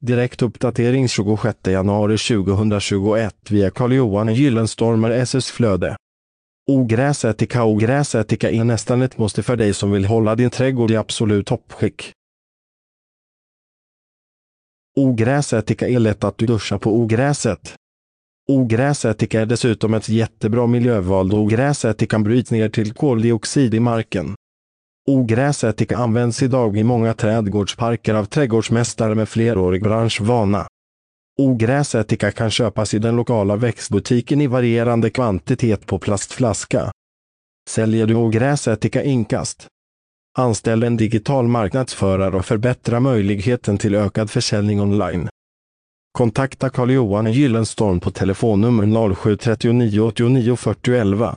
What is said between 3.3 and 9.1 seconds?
via Carl-Johan Gyllenstormer SS Flöde. Ogräsätika Ogräsätika är nästan